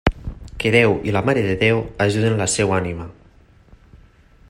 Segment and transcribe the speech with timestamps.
[0.61, 3.07] Que Déu i la Mare de Déu ajudin la seva ànima.